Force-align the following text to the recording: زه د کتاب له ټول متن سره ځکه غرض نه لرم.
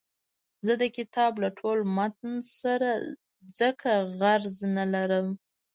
زه 0.65 0.73
د 0.81 0.83
کتاب 0.97 1.31
له 1.43 1.49
ټول 1.59 1.77
متن 1.97 2.33
سره 2.61 2.89
ځکه 3.59 3.91
غرض 4.19 4.57
نه 4.77 4.85
لرم. 4.93 5.27